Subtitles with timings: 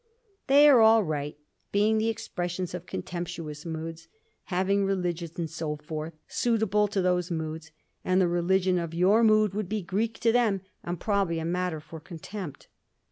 [0.47, 1.37] They are all right,
[1.71, 4.07] being the expressions of contemptuous moods,
[4.45, 7.69] having religions and so forth, suitable to these moods;
[8.03, 11.79] and the religion of your mood would be Greek to them, and probably a matter
[11.79, 12.67] for contempt.